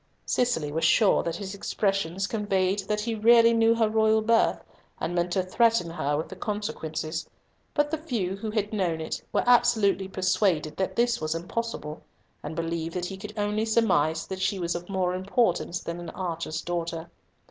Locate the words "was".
0.71-0.83, 11.21-11.35, 14.57-14.73